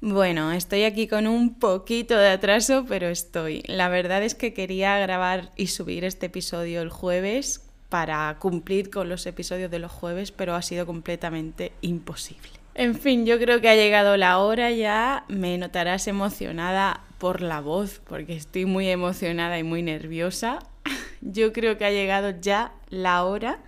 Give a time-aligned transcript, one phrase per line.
[0.00, 3.62] Bueno, estoy aquí con un poquito de atraso, pero estoy.
[3.66, 9.08] La verdad es que quería grabar y subir este episodio el jueves para cumplir con
[9.08, 12.50] los episodios de los jueves, pero ha sido completamente imposible.
[12.74, 15.24] En fin, yo creo que ha llegado la hora ya.
[15.28, 20.58] Me notarás emocionada por la voz, porque estoy muy emocionada y muy nerviosa.
[21.22, 23.60] Yo creo que ha llegado ya la hora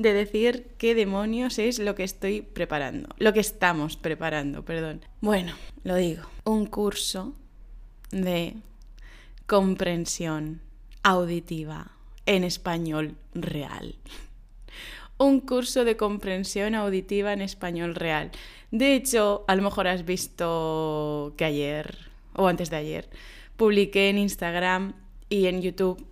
[0.00, 5.04] de decir qué demonios es lo que estoy preparando, lo que estamos preparando, perdón.
[5.20, 5.52] Bueno,
[5.84, 7.34] lo digo, un curso
[8.10, 8.56] de
[9.46, 10.60] comprensión
[11.02, 11.92] auditiva
[12.26, 13.96] en español real.
[15.18, 18.30] Un curso de comprensión auditiva en español real.
[18.70, 23.10] De hecho, a lo mejor has visto que ayer, o antes de ayer,
[23.56, 24.94] publiqué en Instagram
[25.28, 26.06] y en YouTube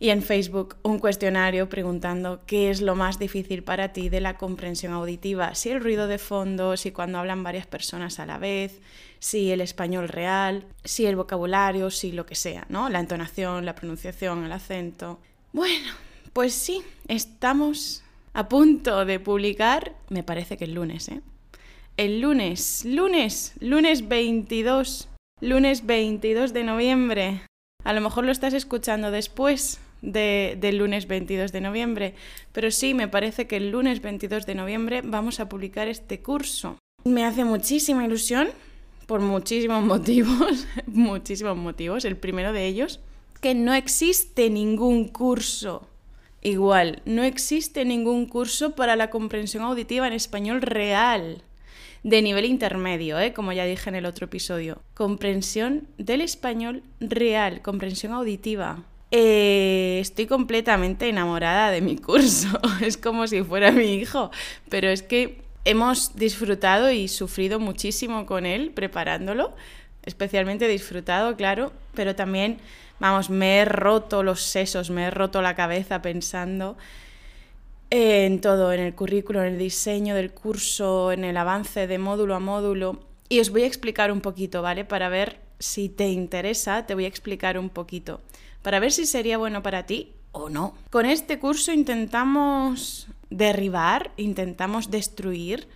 [0.00, 4.36] y en Facebook un cuestionario preguntando qué es lo más difícil para ti de la
[4.36, 8.80] comprensión auditiva, si el ruido de fondo, si cuando hablan varias personas a la vez,
[9.18, 12.88] si el español real, si el vocabulario, si lo que sea, ¿no?
[12.88, 15.18] La entonación, la pronunciación, el acento.
[15.52, 15.92] Bueno,
[16.32, 18.04] pues sí, estamos
[18.34, 21.22] a punto de publicar, me parece que el lunes, ¿eh?
[21.96, 25.08] El lunes, lunes, lunes 22,
[25.40, 27.42] lunes 22 de noviembre.
[27.82, 32.14] A lo mejor lo estás escuchando después, del lunes 22 de noviembre,
[32.52, 36.78] pero sí, me parece que el lunes 22 de noviembre vamos a publicar este curso.
[37.04, 38.48] Me hace muchísima ilusión
[39.06, 42.04] por muchísimos motivos, muchísimos motivos.
[42.04, 43.00] El primero de ellos,
[43.40, 45.88] que no existe ningún curso
[46.42, 51.42] igual, no existe ningún curso para la comprensión auditiva en español real
[52.02, 53.32] de nivel intermedio, ¿eh?
[53.32, 54.80] como ya dije en el otro episodio.
[54.94, 58.84] Comprensión del español real, comprensión auditiva.
[59.10, 62.48] Eh, estoy completamente enamorada de mi curso.
[62.82, 64.30] Es como si fuera mi hijo.
[64.68, 69.54] Pero es que hemos disfrutado y sufrido muchísimo con él preparándolo.
[70.04, 71.72] Especialmente disfrutado, claro.
[71.94, 72.58] Pero también,
[73.00, 76.76] vamos, me he roto los sesos, me he roto la cabeza pensando
[77.90, 82.34] en todo, en el currículo, en el diseño del curso, en el avance de módulo
[82.34, 83.00] a módulo.
[83.30, 84.84] Y os voy a explicar un poquito, ¿vale?
[84.84, 88.20] Para ver si te interesa, te voy a explicar un poquito
[88.68, 90.74] para ver si sería bueno para ti o no.
[90.90, 95.66] Con este curso intentamos derribar, intentamos destruir,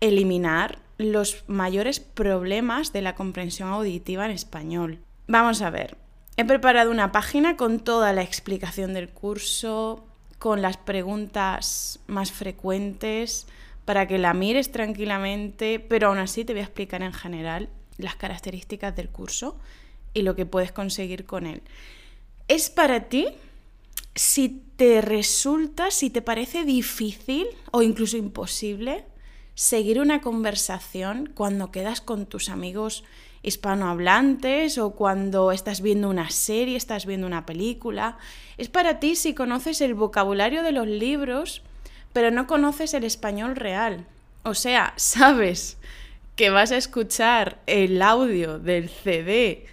[0.00, 4.98] eliminar los mayores problemas de la comprensión auditiva en español.
[5.28, 5.96] Vamos a ver,
[6.36, 10.04] he preparado una página con toda la explicación del curso,
[10.40, 13.46] con las preguntas más frecuentes,
[13.84, 18.16] para que la mires tranquilamente, pero aún así te voy a explicar en general las
[18.16, 19.56] características del curso
[20.14, 21.62] y lo que puedes conseguir con él
[22.48, 23.28] es para ti
[24.14, 29.04] si te resulta, si te parece difícil o incluso imposible
[29.54, 33.04] seguir una conversación cuando quedas con tus amigos
[33.42, 38.18] hispanohablantes o cuando estás viendo una serie, estás viendo una película.
[38.56, 41.62] Es para ti si conoces el vocabulario de los libros,
[42.12, 44.06] pero no conoces el español real.
[44.42, 45.78] O sea, sabes
[46.36, 49.66] que vas a escuchar el audio del CD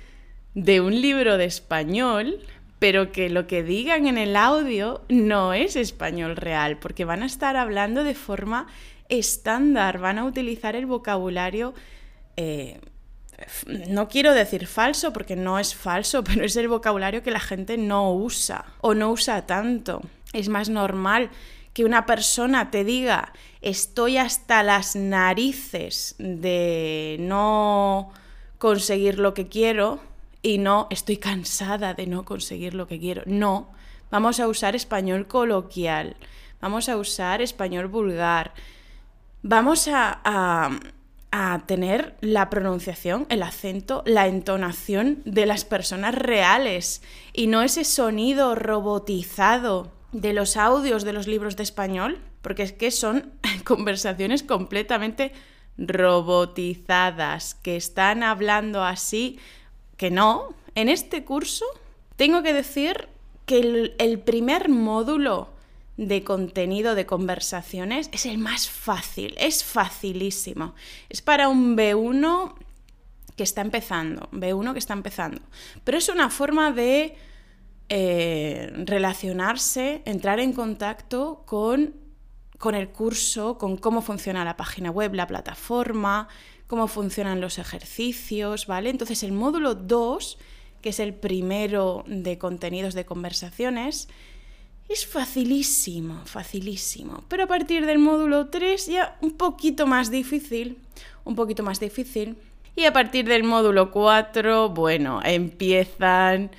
[0.55, 2.39] de un libro de español,
[2.79, 7.25] pero que lo que digan en el audio no es español real, porque van a
[7.25, 8.67] estar hablando de forma
[9.09, 11.73] estándar, van a utilizar el vocabulario,
[12.37, 12.79] eh,
[13.87, 17.77] no quiero decir falso, porque no es falso, pero es el vocabulario que la gente
[17.77, 20.01] no usa o no usa tanto.
[20.33, 21.29] Es más normal
[21.73, 28.11] que una persona te diga estoy hasta las narices de no
[28.57, 29.99] conseguir lo que quiero,
[30.45, 33.23] y no estoy cansada de no conseguir lo que quiero.
[33.25, 33.71] No,
[34.11, 36.17] vamos a usar español coloquial,
[36.61, 38.53] vamos a usar español vulgar,
[39.41, 47.01] vamos a, a, tener la pronunciación, el acento, la entonación de las personas reales
[47.33, 52.71] y no ese sonido robotizado de los audios de los libros de español, porque es
[52.71, 53.31] que son
[53.63, 55.31] conversaciones completamente
[55.79, 59.39] robotizadas, que están hablando así
[59.97, 60.53] que no.
[60.75, 61.65] En este curso
[62.15, 63.07] tengo que decir
[63.45, 65.49] que el, primer módulo
[65.97, 70.75] de contenido de conversaciones es el más fácil, es facilísimo.
[71.09, 72.53] Es para un B1
[73.35, 75.41] que está empezando, B1 que está empezando.
[75.83, 77.15] Pero es una forma de
[77.89, 81.93] eh, relacionarse, entrar en contacto con,
[82.57, 86.27] con el curso, con cómo funciona la página web, la plataforma,
[86.67, 88.89] cómo funcionan los ejercicios, ¿vale?
[88.89, 90.37] Entonces el módulo 2,
[90.81, 94.07] que es el primero de contenidos de conversaciones,
[94.89, 97.23] es facilísimo, facilísimo.
[97.27, 100.77] Pero a partir del módulo 3 ya un poquito más difícil,
[101.23, 102.37] un poquito más difícil.
[102.75, 106.51] Y a partir del módulo 4, bueno, empiezan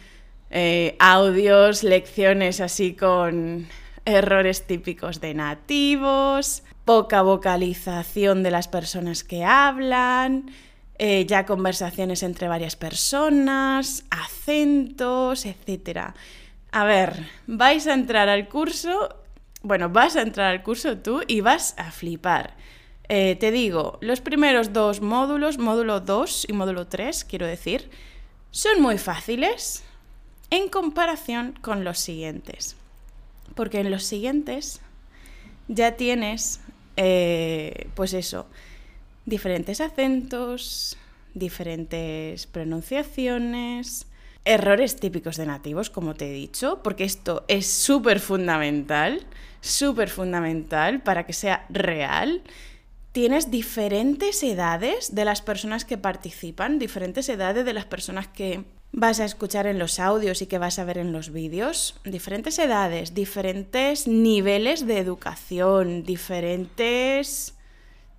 [0.50, 3.68] eh, audios, lecciones así con
[4.06, 10.50] errores típicos de nativos, poca vocalización de las personas que hablan,
[10.98, 16.14] eh, ya conversaciones entre varias personas, acentos, etc.
[16.70, 19.14] A ver, vais a entrar al curso,
[19.62, 22.56] bueno, vas a entrar al curso tú y vas a flipar.
[23.08, 27.90] Eh, te digo, los primeros dos módulos, módulo 2 y módulo 3, quiero decir,
[28.50, 29.84] son muy fáciles
[30.50, 32.76] en comparación con los siguientes.
[33.54, 34.80] Porque en los siguientes
[35.68, 36.60] ya tienes,
[36.96, 38.46] eh, pues eso,
[39.24, 40.96] diferentes acentos,
[41.34, 44.06] diferentes pronunciaciones,
[44.44, 49.26] errores típicos de nativos, como te he dicho, porque esto es súper fundamental,
[49.60, 52.42] súper fundamental para que sea real.
[53.10, 58.64] Tienes diferentes edades de las personas que participan, diferentes edades de las personas que
[58.96, 62.58] vas a escuchar en los audios y que vas a ver en los vídeos, diferentes
[62.58, 67.52] edades, diferentes niveles de educación, diferentes...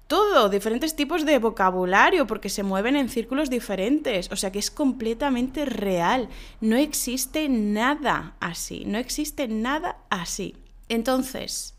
[0.05, 4.31] Todo, diferentes tipos de vocabulario, porque se mueven en círculos diferentes.
[4.31, 6.29] O sea que es completamente real.
[6.61, 8.85] No existe nada así.
[8.85, 10.55] No existe nada así.
[10.87, 11.75] Entonces,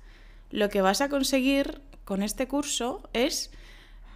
[0.51, 3.51] lo que vas a conseguir con este curso es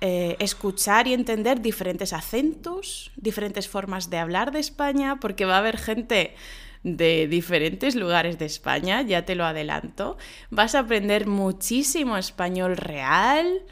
[0.04, 5.58] eh, escuchar y entender diferentes acentos, diferentes formas de hablar de España, porque va a
[5.58, 6.34] haber gente
[6.82, 10.16] de diferentes lugares de España, ya te lo adelanto.
[10.50, 13.62] Vas a aprender muchísimo español real,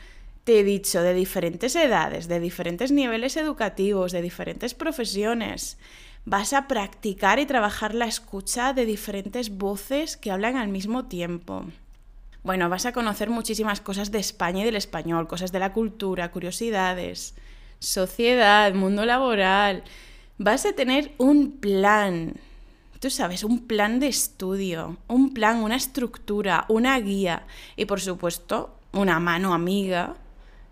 [0.44, 5.79] te he dicho, de diferentes edades, de diferentes niveles educativos, de diferentes profesiones.
[6.25, 11.65] Vas a practicar y trabajar la escucha de diferentes voces que hablan al mismo tiempo.
[12.43, 16.31] Bueno, vas a conocer muchísimas cosas de España y del español, cosas de la cultura,
[16.31, 17.35] curiosidades,
[17.81, 19.85] sociedad, mundo laboral.
[20.39, 22.33] Vas a tener un plan,
[22.99, 27.47] tú sabes, un plan de estudio, un plan, una estructura, una guía
[27.77, 30.17] y por supuesto una mano amiga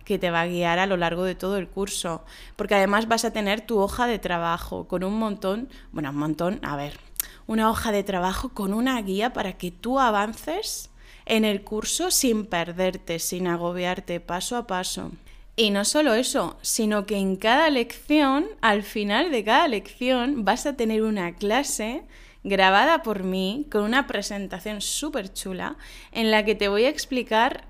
[0.06, 2.24] que te va a guiar a lo largo de todo el curso,
[2.56, 6.60] porque además vas a tener tu hoja de trabajo con un montón, bueno, un montón,
[6.62, 6.98] a ver,
[7.46, 10.88] una hoja de trabajo con una guía para que tú avances
[11.28, 15.12] en el curso sin perderte, sin agobiarte, paso a paso.
[15.56, 20.66] Y no solo eso, sino que en cada lección, al final de cada lección, vas
[20.66, 22.02] a tener una clase
[22.44, 25.76] grabada por mí con una presentación súper chula
[26.12, 27.64] en la que te voy a explicar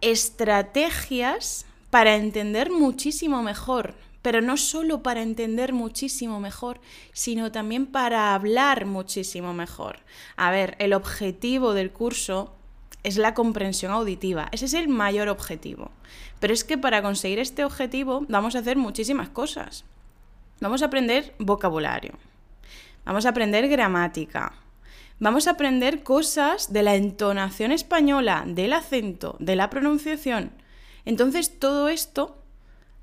[0.00, 6.80] estrategias para entender muchísimo mejor, pero no solo para entender muchísimo mejor,
[7.12, 10.00] sino también para hablar muchísimo mejor.
[10.36, 12.54] A ver, el objetivo del curso
[13.02, 14.48] es la comprensión auditiva.
[14.52, 15.90] Ese es el mayor objetivo.
[16.40, 19.84] Pero es que para conseguir este objetivo vamos a hacer muchísimas cosas.
[20.60, 22.12] Vamos a aprender vocabulario.
[23.04, 24.54] Vamos a aprender gramática.
[25.18, 30.52] Vamos a aprender cosas de la entonación española, del acento, de la pronunciación.
[31.04, 32.36] Entonces todo esto,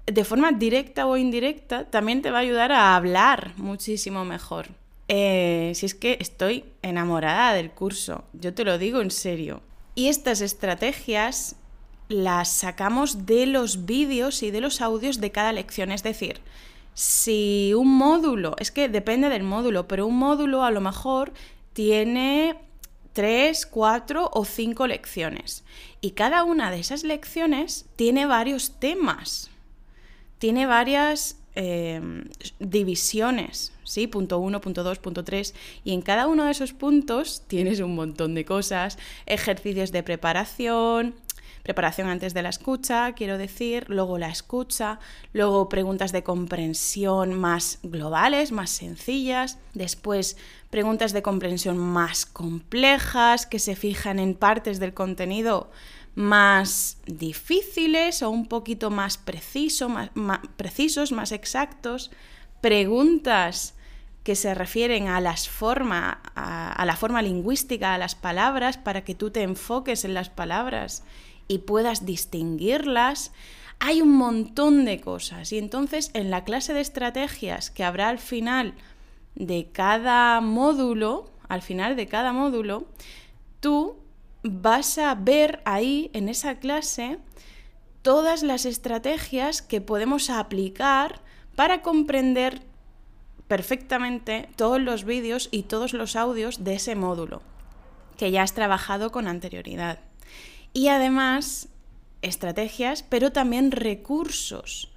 [0.05, 4.67] de forma directa o indirecta, también te va a ayudar a hablar muchísimo mejor.
[5.07, 9.61] Eh, si es que estoy enamorada del curso, yo te lo digo en serio.
[9.95, 11.55] Y estas estrategias
[12.07, 15.91] las sacamos de los vídeos y de los audios de cada lección.
[15.91, 16.41] Es decir,
[16.93, 21.33] si un módulo, es que depende del módulo, pero un módulo a lo mejor
[21.73, 22.57] tiene
[23.13, 25.63] tres, cuatro o cinco lecciones.
[26.01, 29.49] Y cada una de esas lecciones tiene varios temas,
[30.39, 32.25] tiene varias Em,
[32.59, 34.05] divisiones, ¿sí?
[34.05, 35.55] Punto 1, punto 2, punto 3.
[35.83, 41.15] Y en cada uno de esos puntos tienes un montón de cosas, ejercicios de preparación,
[41.63, 44.99] preparación antes de la escucha, quiero decir, luego la escucha,
[45.33, 50.37] luego preguntas de comprensión más globales, más sencillas, después
[50.69, 55.69] preguntas de comprensión más complejas que se fijan en partes del contenido
[56.19, 60.09] más difíciles o un poquito más, preciso, más,
[60.57, 62.11] precisos, más exactos,
[62.59, 63.73] preguntas
[64.25, 69.15] que se refieren a, las forma, a, la forma lingüística, a las palabras, para que
[69.15, 71.05] tú te enfoques en las palabras
[71.47, 73.31] y puedas distinguirlas.
[73.79, 78.19] Hay un montón de cosas y entonces en la clase de estrategias que habrá al
[78.19, 78.73] final
[79.35, 82.89] de cada módulo, al final de cada módulo,
[83.61, 83.95] tú
[84.43, 87.19] vas a ver ahí en esa clase
[88.01, 91.21] todas las estrategias que podemos aplicar
[91.55, 92.61] para comprender
[93.47, 97.41] perfectamente todos los vídeos y todos los audios de ese módulo
[98.17, 99.99] que ya has trabajado con anterioridad.
[100.73, 101.69] Y además,
[102.21, 104.91] estrategias, pero también recursos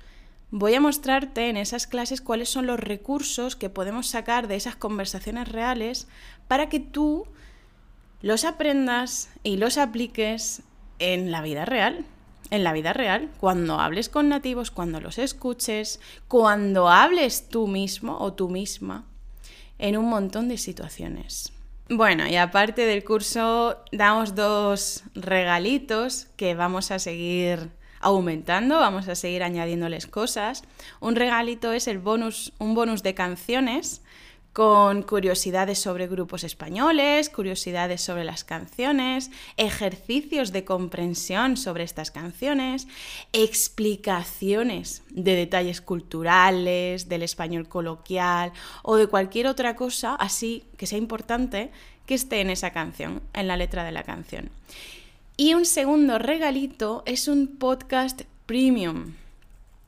[0.53, 4.77] voy a mostrarte en esas clases cuáles son los recursos que podemos sacar de esas
[4.77, 6.09] conversaciones reales
[6.47, 7.27] para que tú
[8.23, 10.63] los aprendas y los apliques
[10.99, 12.07] en la vida real.
[12.51, 18.19] En la vida real, cuando hables con nativos, cuando los escuches, cuando hables tú mismo
[18.19, 19.07] o tú misma
[19.79, 21.53] en un montón de situaciones.
[21.89, 29.15] Bueno, y aparte del curso, damos dos regalitos que vamos a seguir aumentando, vamos a
[29.15, 30.63] seguir añadiéndoles cosas.
[31.01, 34.03] Un regalito es el bonus, un bonus de canciones
[34.53, 42.87] con curiosidades sobre grupos españoles, curiosidades sobre las canciones, ejercicios de comprensión sobre estas canciones,
[43.33, 50.99] explicaciones de detalles culturales, del español coloquial o de cualquier otra cosa así que sea
[50.99, 51.71] importante
[52.07, 54.51] que esté en esa canción, en la letra de la canción.
[55.37, 59.15] Y un segundo regalito es un podcast premium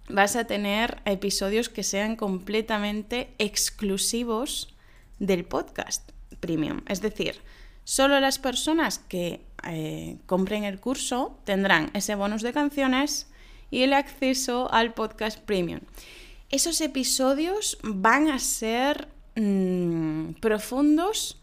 [0.08, 4.74] vas a tener episodios que sean completamente exclusivos
[5.18, 6.82] del podcast premium.
[6.88, 7.40] Es decir,
[7.84, 13.28] solo las personas que eh, compren el curso tendrán ese bonus de canciones
[13.70, 15.80] y el acceso al podcast premium.
[16.50, 21.40] Esos episodios van a ser mm, profundos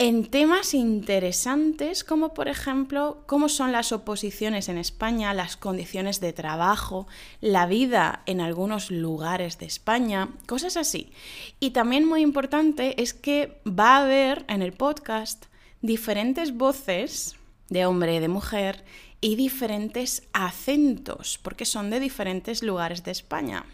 [0.00, 6.32] en temas interesantes como por ejemplo cómo son las oposiciones en España, las condiciones de
[6.32, 7.06] trabajo,
[7.42, 11.12] la vida en algunos lugares de España, cosas así.
[11.60, 15.44] Y también muy importante es que va a haber en el podcast
[15.82, 17.36] diferentes voces
[17.68, 18.82] de hombre y de mujer
[19.20, 23.66] y diferentes acentos, porque son de diferentes lugares de España.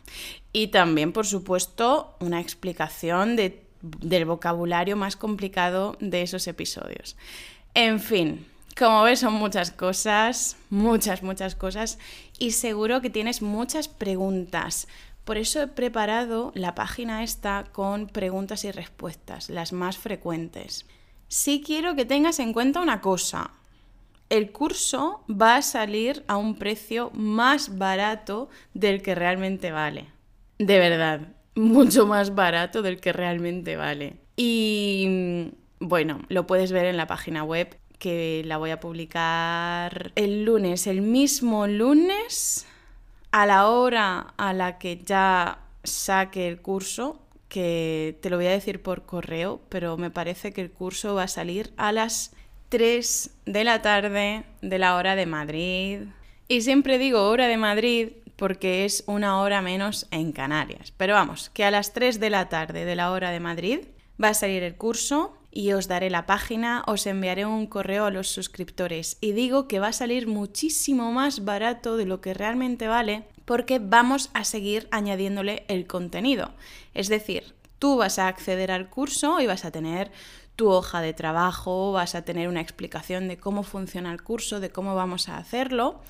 [0.53, 3.66] Y también, por supuesto, una explicación de
[4.01, 7.17] del vocabulario más complicado de esos episodios.
[7.75, 8.47] En fin,
[8.79, 11.99] como ves son muchas cosas, muchas, muchas cosas
[12.39, 14.87] y seguro que tienes muchas preguntas.
[15.25, 20.87] Por eso he preparado la página esta con preguntas y respuestas, las más frecuentes.
[21.29, 23.51] Sí quiero que tengas en cuenta una cosa.
[24.29, 30.07] El curso va a salir a un precio más barato del que realmente vale.
[30.59, 31.21] De verdad,
[31.57, 34.19] mucho más barato del que realmente vale.
[34.37, 40.45] Y bueno, lo puedes ver en la página web que la voy a publicar el
[40.45, 42.67] lunes, el mismo lunes,
[43.33, 48.51] a la hora a la que ya saque el curso, que te lo voy a
[48.51, 52.35] decir por correo, pero me parece que el curso va a salir a las
[52.69, 56.01] 3 de la tarde de la hora de Madrid.
[56.49, 60.93] Y siempre digo hora de Madrid porque es una hora menos en Canarias.
[60.97, 63.81] Pero vamos, que a las 3 de la tarde de la hora de Madrid
[64.23, 68.11] va a salir el curso y os daré la página, os enviaré un correo a
[68.11, 72.89] los suscriptores y digo que va a salir muchísimo más barato de lo que realmente
[72.89, 76.51] vale porque vamos a seguir añadiéndole el contenido.
[76.93, 80.13] Es decir, tú vas a acceder al curso y vas a tener
[80.57, 84.71] tu hoja de trabajo, vas a tener una explicación de cómo funciona el curso, de
[84.71, 86.01] cómo vamos a hacerlo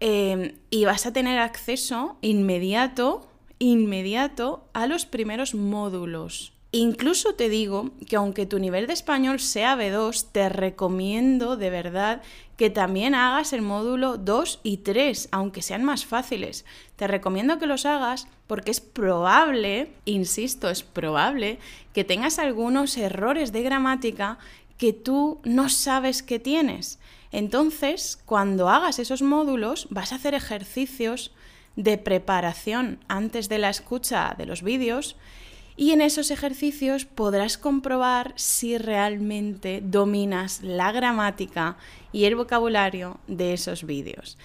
[0.00, 3.28] Em, y vas a tener acceso inmediato,
[3.58, 6.52] inmediato a los primeros módulos.
[6.70, 12.20] Incluso te digo que aunque tu nivel de español sea B2, te recomiendo de verdad
[12.58, 16.66] que también hagas el módulo 2 y 3, aunque sean más fáciles.
[16.96, 21.58] Te recomiendo que los hagas porque es probable, insisto, es probable
[21.94, 24.38] que tengas algunos errores de gramática
[24.76, 26.97] que tú no sabes que tienes.
[27.32, 31.32] Entonces, cuando hagas esos módulos, vas a hacer ejercicios
[31.76, 35.16] de preparación antes de la escucha de los vídeos
[35.76, 41.76] y en esos ejercicios podrás comprobar si realmente dominas la gramática
[42.10, 44.38] y el vocabulario de esos vídeos.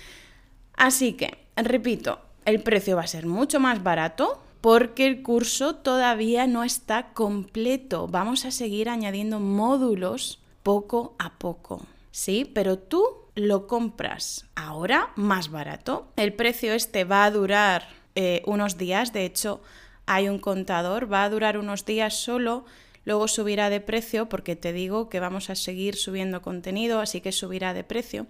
[0.75, 6.45] Así que, repito, el precio va a ser mucho más barato porque el curso todavía
[6.45, 8.07] no está completo.
[8.07, 11.81] Vamos a seguir añadiendo módulos poco a poco.
[12.13, 12.45] ¿Sí?
[12.45, 13.03] Pero tú
[13.35, 16.13] lo compras ahora más barato.
[16.15, 19.61] El precio este va a durar eh, unos días, de hecho
[20.05, 22.63] hay un contador, va a durar unos días solo,
[23.03, 27.33] luego subirá de precio porque te digo que vamos a seguir subiendo contenido, así que
[27.33, 28.27] subirá de precio.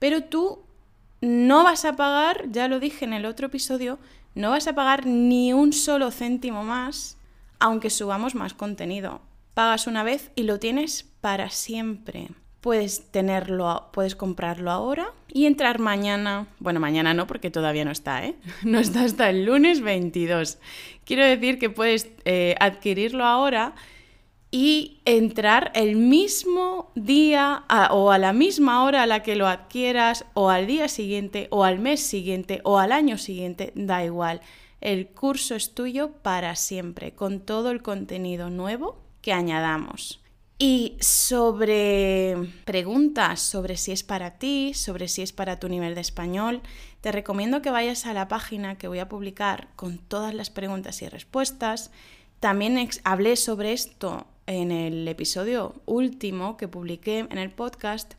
[0.00, 0.64] Pero tú
[1.20, 4.00] no vas a pagar, ya lo dije en el otro episodio,
[4.34, 7.18] no vas a pagar ni un solo céntimo más
[7.58, 9.20] aunque subamos más contenido.
[9.54, 12.28] Pagas una vez y lo tienes para siempre.
[12.60, 16.48] Puedes tenerlo, puedes comprarlo ahora y entrar mañana.
[16.58, 18.34] Bueno, mañana no, porque todavía no está, ¿eh?
[18.64, 20.58] No está hasta el lunes 22.
[21.04, 23.74] Quiero decir que puedes eh, adquirirlo ahora
[24.50, 30.24] y entrar el mismo día o a la misma hora a la que lo adquieras
[30.34, 34.40] o al día siguiente o al mes siguiente o al año siguiente, da igual.
[34.80, 40.20] El curso es tuyo para siempre, con todo el contenido nuevo que añadamos.
[40.60, 46.00] Y sobre preguntas sobre si es para ti, sobre si es para tu nivel de
[46.00, 46.62] español,
[47.00, 51.00] te recomiendo que vayas a la página que voy a publicar con todas las preguntas
[51.02, 51.92] y respuestas.
[52.40, 58.14] También hablé sobre esto en el episodio último que publiqué en el podcast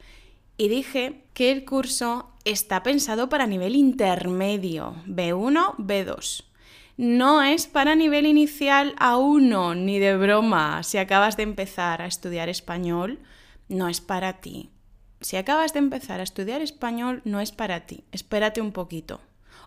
[0.58, 6.48] y dije que el curso está pensado para nivel intermedio, B1, B2.
[6.99, 10.83] No es para nivel inicial A1, ni de broma.
[10.83, 13.19] Si acabas de empezar a estudiar español,
[13.69, 14.69] no es para ti.
[15.21, 18.03] Si acabas de empezar a estudiar español, no es para ti.
[18.11, 19.21] Espérate un poquito.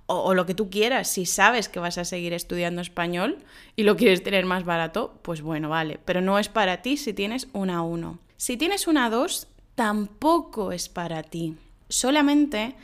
[0.05, 3.39] O, lo que tú quieras, si sabes que vas a seguir estudiando español
[3.77, 5.99] y lo quieres tener más barato, pues bueno, vale.
[6.05, 8.19] Pero no es para ti si tienes una A1.
[8.37, 11.57] Si tienes una A2, tampoco es para ti.
[11.89, 12.75] Solamente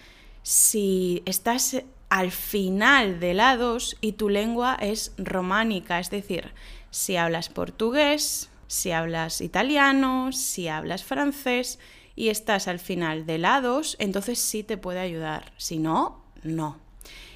[0.43, 6.53] si estás al final de la 2 y tu lengua es románica, es decir,
[6.91, 11.79] si hablas portugués, si hablas italiano, si hablas francés
[12.17, 15.53] y estás al final de la 2, entonces sí te puede ayudar.
[15.57, 16.79] Si no, no.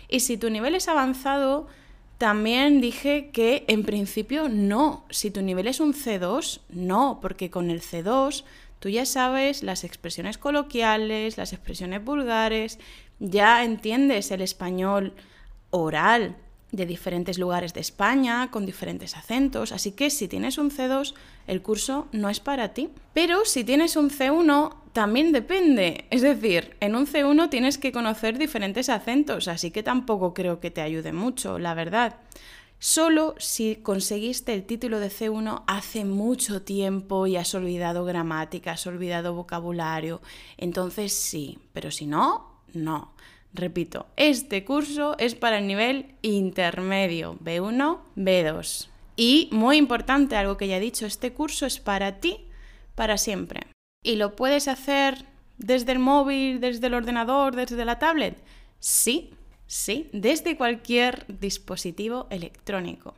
[0.08, 1.68] Y si tu nivel es avanzado,
[2.18, 5.04] también dije que en principio no.
[5.10, 8.44] Si tu nivel es un C2, no, porque con el C2
[8.78, 12.78] tú ya sabes las expresiones coloquiales, las expresiones vulgares,
[13.22, 15.14] ya entiendes el español
[15.70, 16.36] oral
[16.72, 21.14] de diferentes lugares de España, con diferentes acentos, así que si tienes un C2,
[21.46, 22.88] el curso no es para ti.
[23.12, 26.06] Pero si tienes un C1, también depende.
[26.10, 30.70] Es decir, en un C1 tienes que conocer diferentes acentos, así que tampoco creo que
[30.70, 32.16] te ayude mucho, la verdad.
[32.78, 38.86] Solo si conseguiste el título de C1 hace mucho tiempo y has olvidado gramática, has
[38.88, 40.20] olvidado vocabulario,
[40.56, 43.12] entonces sí, pero si no, no.
[43.54, 48.88] Repito, este curso es para el nivel intermedio, B1, B2.
[49.16, 52.46] Y muy importante, algo que ya he dicho, este curso es para ti,
[52.94, 53.66] para siempre.
[54.02, 55.26] ¿Y lo puedes hacer
[55.58, 58.42] desde el móvil, desde el ordenador, desde la tablet?
[58.80, 59.34] Sí,
[59.66, 63.14] sí, desde cualquier dispositivo electrónico.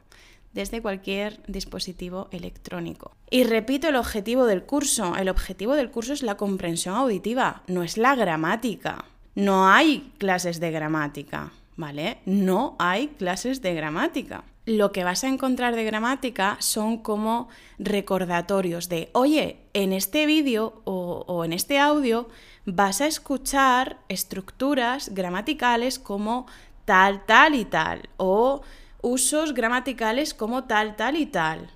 [0.52, 3.16] Desde cualquier dispositivo electrónico.
[3.30, 5.16] Y repito el objetivo del curso.
[5.16, 9.04] El objetivo del curso es la comprensión auditiva, no es la gramática.
[9.34, 12.18] No hay clases de gramática, ¿vale?
[12.24, 14.44] No hay clases de gramática.
[14.66, 20.80] Lo que vas a encontrar de gramática son como recordatorios de, oye, en este vídeo
[20.84, 22.28] o, en este audio
[22.64, 26.46] vas a escuchar estructuras gramaticales como
[26.86, 28.62] tal, tal y tal, o
[29.02, 31.70] usos gramaticales como tal, tal y tal.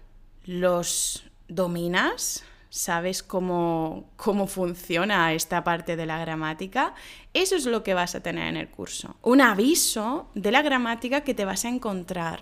[0.47, 2.43] ¿Los dominas?
[2.71, 6.95] Sabes cómo, cómo funciona esta parte de la gramática,
[7.35, 9.17] eso es lo que vas a tener en el curso.
[9.23, 12.41] Un aviso de la gramática que te vas a encontrar,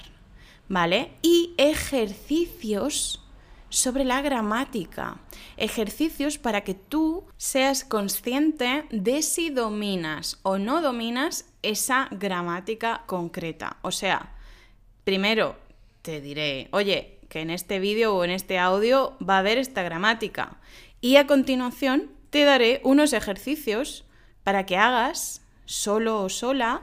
[0.69, 1.13] ¿vale?
[1.23, 3.23] Y ejercicios
[3.69, 5.19] sobre la gramática.
[5.57, 13.77] Ejercicios para que tú seas consciente de si dominas o no dominas esa gramática concreta.
[13.83, 14.35] O sea,
[15.05, 15.57] primero
[16.03, 19.83] te diré, oye, que en este vídeo o en este audio va a haber esta
[19.83, 20.59] gramática.
[21.01, 24.05] Y a continuación te daré unos ejercicios
[24.43, 26.83] para que hagas solo o sola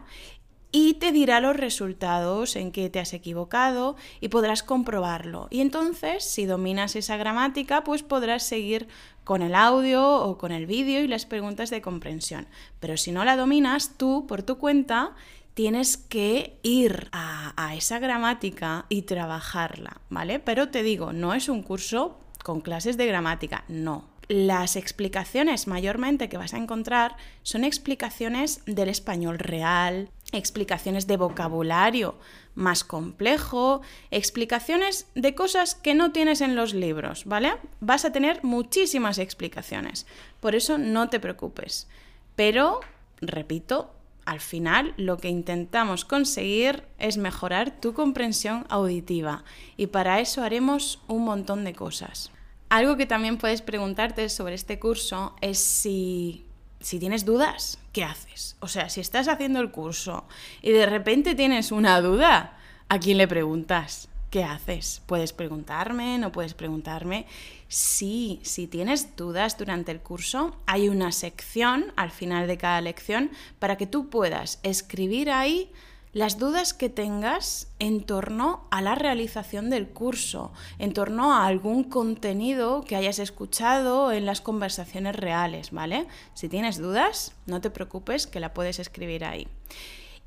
[0.76, 5.48] y te dirá los resultados en que te has equivocado y podrás comprobarlo.
[5.52, 8.88] Y entonces, si dominas esa gramática, pues podrás seguir
[9.24, 12.48] con el audio o con el vídeo y las preguntas de comprensión.
[12.80, 15.14] Pero si no la dominas, tú por tu cuenta
[15.54, 20.40] tienes que ir a, esa gramática y trabajarla, ¿vale?
[20.40, 24.10] Pero te digo, no es un curso con clases de gramática, no.
[24.28, 32.18] Las explicaciones mayormente que vas a encontrar son explicaciones del español real, explicaciones de vocabulario
[32.56, 37.54] más complejo, explicaciones de cosas que no tienes en los libros, ¿vale?
[37.80, 40.06] Vas a tener muchísimas explicaciones,
[40.40, 41.88] por eso no te preocupes.
[42.36, 42.80] Pero,
[43.22, 43.92] repito,
[44.26, 49.44] al final lo que intentamos conseguir es mejorar tu comprensión auditiva
[49.78, 52.32] y para eso haremos un montón de cosas.
[52.70, 56.46] Algo que también puedes preguntarte sobre este curso es si,
[56.80, 58.56] si tienes dudas, ¿qué haces?
[58.62, 60.26] O sea, si estás haciendo el curso
[60.62, 62.58] y de repente tienes una duda,
[62.90, 64.10] ¿a quién le preguntas?
[64.32, 65.04] ¿Qué haces?
[65.06, 66.18] ¿Puedes preguntarme?
[66.18, 67.28] ¿No puedes preguntarme?
[67.74, 73.32] Sí, si tienes dudas durante el curso, hay una sección al final de cada lección
[73.58, 75.72] para que tú puedas escribir ahí
[76.12, 81.84] las dudas que tengas en torno a la realización del curso, en torno a algún
[81.84, 86.06] contenido que hayas escuchado en las conversaciones reales, ¿vale?
[86.36, 89.48] Si tienes dudas, no te preocupes que la puedes escribir ahí.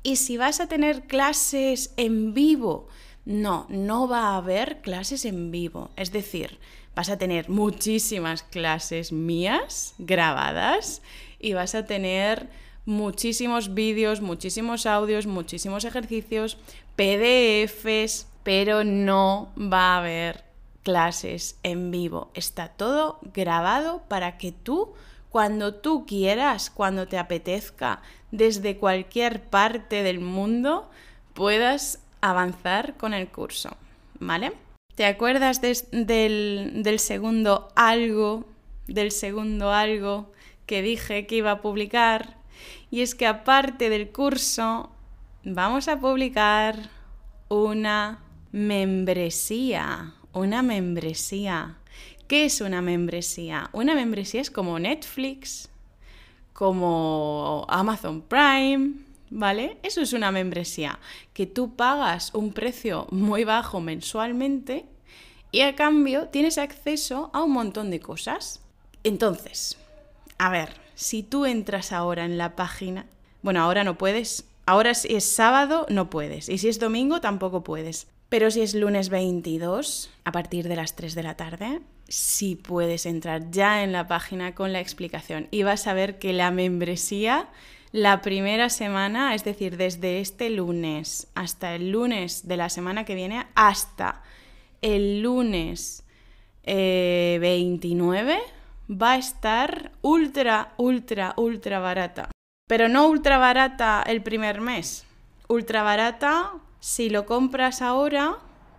[0.03, 2.89] Y si vas a tener clases en vivo,
[3.23, 5.91] no, no va a haber clases en vivo.
[5.95, 6.59] Es decir,
[6.97, 11.03] vas a tener muchísimas clases mías grabadas
[11.37, 12.49] y vas a tener
[12.85, 16.57] muchísimos vídeos, muchísimos audios, muchísimos ejercicios,
[16.95, 20.43] PDFs, pero no va a haber
[20.81, 22.31] clases en vivo.
[22.33, 24.95] Está todo grabado para que tú,
[25.29, 30.89] cuando tú quieras, cuando te apetezca, desde cualquier parte del mundo,
[31.35, 33.77] puedas avanzar con el curso.
[34.19, 34.53] ¿Vale?
[34.97, 38.45] ¿Te acuerdas del, del segundo algo?
[38.87, 40.31] Del segundo algo
[40.65, 42.37] que dije que iba a publicar
[42.89, 44.89] y es que aparte del curso,
[45.43, 46.89] vamos a publicar
[47.47, 50.15] una membresía.
[50.33, 51.77] Una membresía.
[52.27, 53.69] ¿Qué es una membresía?
[53.73, 55.69] Una membresía es como Netflix,
[56.53, 58.93] como Amazon Prime,
[59.29, 59.77] ¿vale?
[59.83, 60.99] Eso es una membresía,
[61.33, 64.85] que tú pagas un precio muy bajo mensualmente
[65.51, 68.61] y a cambio tienes acceso a un montón de cosas.
[69.03, 69.77] Entonces,
[70.37, 73.05] a ver, si tú entras ahora en la página,
[73.41, 77.63] bueno, ahora no puedes, ahora si es sábado no puedes, y si es domingo tampoco
[77.63, 82.55] puedes, pero si es lunes 22, a partir de las 3 de la tarde, sí
[82.55, 86.51] puedes entrar ya en la página con la explicación y vas a ver que la
[86.51, 87.47] membresía,
[87.91, 93.15] la primera semana, es decir, desde este lunes hasta el lunes de la semana que
[93.15, 94.21] viene, hasta
[94.81, 96.03] el lunes
[96.65, 98.39] 29, eh,
[98.91, 102.29] va a estar ultra, ultra, ultra barata.
[102.67, 105.05] Pero no ultra barata el primer mes.
[105.47, 108.37] Ultra barata si lo compras ahora,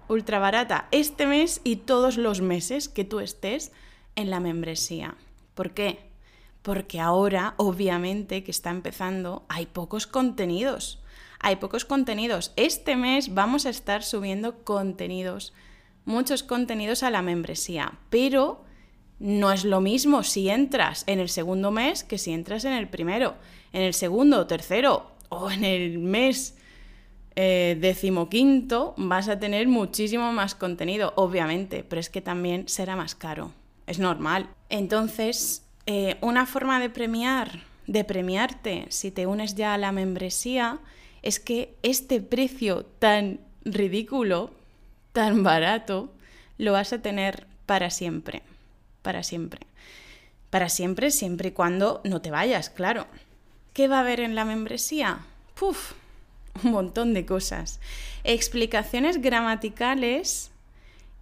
[0.08, 3.72] ultra barata este mes y todos los meses que tú estés
[4.16, 5.16] en la membresía.
[5.54, 6.07] ¿Por qué?
[6.68, 11.02] Porque ahora, obviamente, que está empezando, hay pocos contenidos.
[11.40, 12.52] Hay pocos contenidos.
[12.56, 15.54] Este mes vamos a estar subiendo contenidos,
[16.04, 18.66] muchos contenidos a la membresía, pero
[19.18, 22.86] no es lo mismo si entras en el segundo mes que si entras en el
[22.86, 23.36] primero,
[23.72, 26.58] en el segundo, tercero o en el mes
[27.34, 33.14] eh, decimoquinto vas a tener muchísimo más contenido, obviamente, pero es que también será más
[33.14, 33.52] caro.
[33.86, 34.50] Es normal.
[34.68, 40.78] Entonces, eh, una forma de premiar, de premiarte si te unes ya a la membresía,
[41.22, 44.52] es que este precio tan ridículo,
[45.12, 46.12] tan barato,
[46.58, 48.42] lo vas a tener para siempre
[49.08, 49.62] para siempre.
[50.50, 53.06] Para siempre, siempre y cuando no te vayas, claro.
[53.72, 55.20] ¿Qué va a haber en la membresía?
[55.54, 55.92] Puf,
[56.62, 57.80] un montón de cosas.
[58.22, 60.50] Explicaciones gramaticales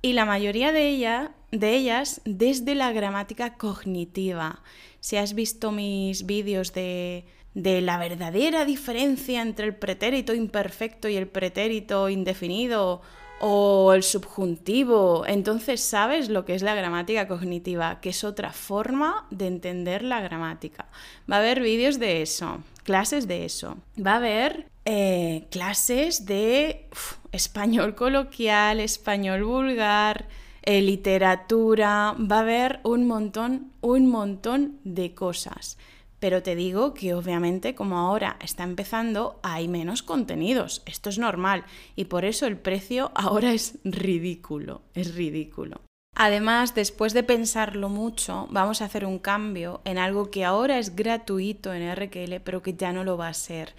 [0.03, 4.63] y la mayoría de, ella, de ellas desde la gramática cognitiva.
[5.01, 11.17] Si has visto mis vídeos de, de la verdadera diferencia entre el pretérito imperfecto y
[11.17, 13.01] el pretérito indefinido
[13.41, 15.25] o el subjuntivo.
[15.27, 20.21] Entonces sabes lo que es la gramática cognitiva, que es otra forma de entender la
[20.21, 20.87] gramática.
[21.31, 23.77] Va a haber vídeos de eso, clases de eso.
[23.99, 26.89] Va a haber eh, clases de
[27.33, 30.29] español coloquial, español vulgar,
[30.67, 32.15] eh, literatura.
[32.21, 35.79] Va a haber un montón, un montón de cosas.
[36.19, 41.65] Pero te digo que obviamente como ahora está empezando hay menos contenidos, esto es normal
[41.95, 45.83] y por eso el precio ahora es ridículo, es ridículo.
[46.19, 50.97] Además, después de pensarlo mucho, vamos a hacer un cambio en algo que ahora es
[50.97, 53.75] gratuito en RQL, pero que ya no lo va a ser.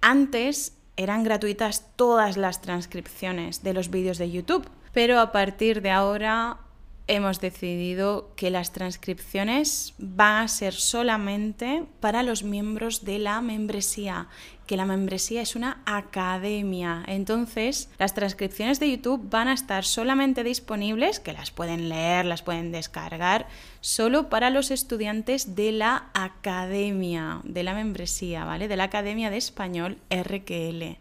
[0.00, 5.90] Antes eran gratuitas todas las transcripciones de los vídeos de YouTube, pero a partir de
[5.90, 6.58] ahora
[7.08, 14.28] hemos decidido que las transcripciones van a ser solamente para los miembros de la membresía,
[14.66, 17.02] que la membresía es una academia.
[17.06, 22.42] Entonces, las transcripciones de YouTube van a estar solamente disponibles, que las pueden leer, las
[22.42, 23.46] pueden descargar,
[23.80, 28.68] solo para los estudiantes de la academia, de la membresía, ¿vale?
[28.68, 30.98] De la Academia de Español RQL.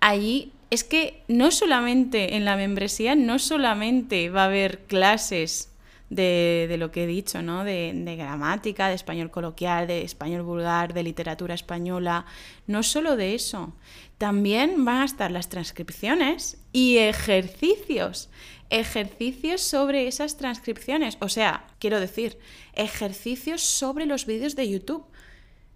[0.00, 5.72] Allí es que no solamente en la membresía, no solamente va a haber clases
[6.10, 7.64] de, lo que he dicho, ¿no?
[7.64, 12.26] De, de, gramática, de español coloquial, de español vulgar, de literatura española,
[12.66, 13.74] no solo de eso,
[14.18, 18.30] también van a estar las transcripciones y ejercicios,
[18.70, 22.38] ejercicios sobre esas transcripciones, o sea, quiero decir,
[22.74, 25.06] ejercicios sobre los vídeos de YouTube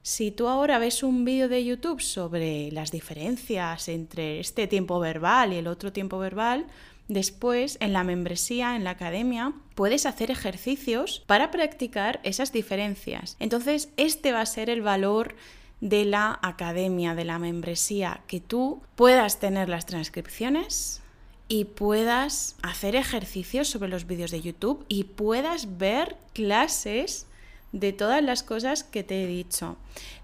[0.03, 5.53] Si tú ahora ves un vídeo de YouTube sobre las diferencias entre este tiempo verbal
[5.53, 6.67] y el otro tiempo verbal,
[7.09, 13.37] después en la membresía, en la academia, puedes hacer ejercicios para practicar esas diferencias.
[13.41, 15.37] Entonces, este va a ser el valor
[15.83, 21.03] de la academia, de la membresía, que tú puedas tener las transcripciones
[21.47, 27.27] y puedas hacer ejercicios sobre los vídeos de YouTube y puedas ver clases
[27.73, 29.77] de todas las cosas que te he dicho.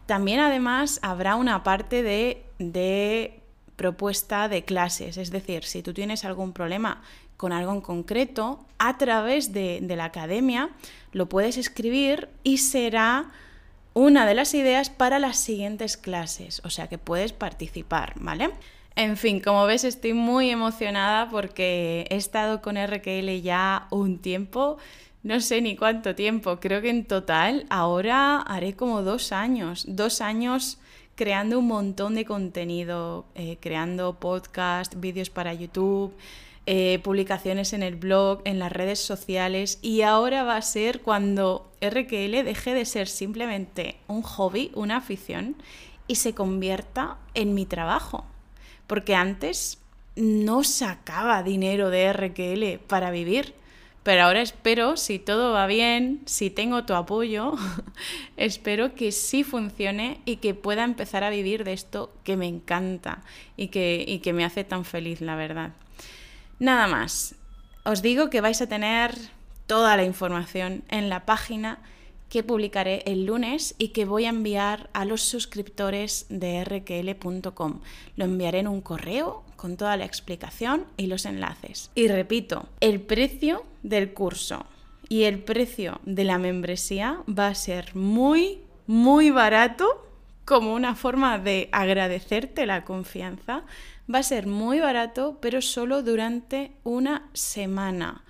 [0.07, 3.41] También además habrá una parte de,
[3.77, 7.03] propuesta de clases, es decir, si tú tienes algún problema
[7.37, 10.71] con algo en concreto, a través de, de, la academia
[11.13, 13.31] lo puedes escribir y será
[13.93, 18.51] una de las ideas para las siguientes clases, o sea que puedes participar, ¿vale?
[18.97, 24.79] En fin, como ves estoy muy emocionada porque he estado con RQL ya un tiempo,
[25.27, 30.21] no sé ni cuánto tiempo, creo que en total ahora haré como dos años, dos
[30.21, 30.79] años
[31.17, 36.15] creando un montón de contenido, eh, creando podcast, vídeos para YouTube,
[36.67, 41.73] eh, publicaciones en el blog, en las redes sociales y ahora va a ser cuando
[41.81, 45.57] RQL deje de ser simplemente un hobby, una afición
[46.07, 48.27] y se convierta en mi trabajo.
[48.87, 49.79] Porque antes
[50.15, 53.57] no sacaba dinero de RQL para vivir
[54.07, 57.55] pero ahora espero, si todo va bien, si tengo tu apoyo,
[58.37, 63.25] espero que sí funcione y que pueda empezar a vivir de esto que me encanta
[63.57, 65.73] y que, y que me hace tan feliz, la verdad.
[66.61, 67.35] Nada más.
[67.83, 69.13] Os digo que vais a tener
[69.67, 71.81] toda la información en la página
[72.29, 77.81] que publicaré el lunes y que voy a enviar a los suscriptores de rql.com.
[78.17, 81.91] Lo enviaré en un correo con toda la explicación y los enlaces.
[81.95, 84.67] Y repito, el precio del curso
[85.09, 90.07] y el precio de la membresía va a ser muy, muy barato
[90.45, 93.65] como una forma de agradecerte la confianza.
[94.13, 98.25] Va a ser muy barato, pero solo durante una semana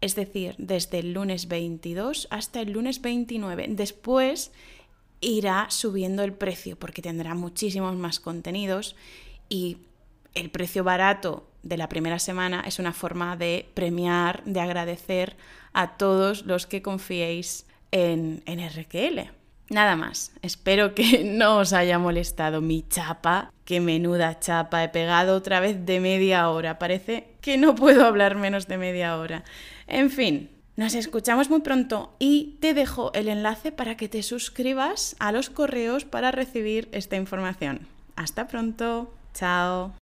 [0.00, 3.66] es decir, desde el lunes 22 hasta el lunes 29.
[3.70, 4.52] Después
[5.20, 8.96] irá subiendo el precio porque tendrá muchísimos más contenidos
[9.48, 9.78] y
[10.34, 15.36] el precio barato de la primera semana es una forma de premiar, de agradecer
[15.72, 19.30] a todos los que confiéis en, en RQL.
[19.70, 25.36] Nada más, espero que no os haya molestado mi chapa, qué menuda chapa he pegado
[25.36, 29.44] otra vez de media hora, parece que no puedo hablar menos de media hora.
[29.86, 35.14] En fin, nos escuchamos muy pronto y te dejo el enlace para que te suscribas
[35.18, 37.86] a los correos para recibir esta información.
[38.16, 39.92] Hasta pronto, chao.